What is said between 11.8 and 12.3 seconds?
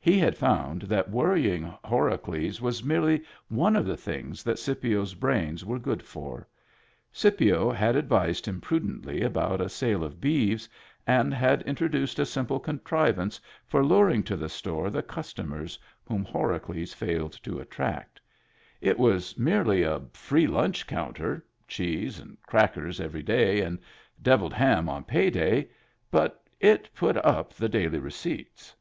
duced a